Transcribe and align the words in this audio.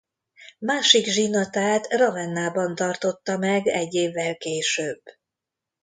Másik 0.59 1.05
zsinatát 1.05 1.87
Ravennában 1.93 2.75
tartotta 2.75 3.37
meg 3.37 3.67
egy 3.67 3.93
évvel 3.93 4.37
később. 4.37 5.01